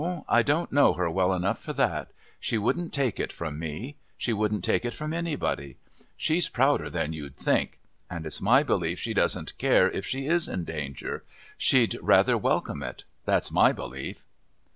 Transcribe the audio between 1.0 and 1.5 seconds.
well